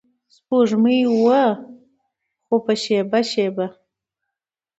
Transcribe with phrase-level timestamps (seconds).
[0.35, 1.43] سپوږمۍ وه
[2.45, 3.65] خو په شیبه شیبه